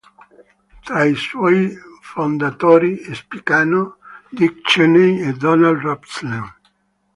Tra 0.83 1.03
i 1.03 1.13
suoi 1.13 1.77
fondatori 2.01 3.13
spiccano 3.13 3.97
Dick 4.31 4.61
Cheney 4.67 5.19
e 5.21 5.33
Donald 5.33 5.79
Rumsfeld. 5.79 6.53